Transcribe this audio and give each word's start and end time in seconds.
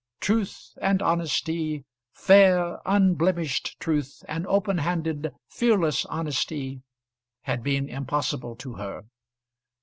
Truth 0.19 0.71
and 0.81 0.99
honesty, 1.03 1.85
fair, 2.11 2.79
unblemished 2.87 3.79
truth 3.79 4.23
and 4.27 4.47
open 4.47 4.79
handed, 4.79 5.31
fearless 5.47 6.05
honesty, 6.07 6.81
had 7.43 7.61
been 7.61 7.87
impossible 7.87 8.55
to 8.55 8.73
her. 8.77 9.03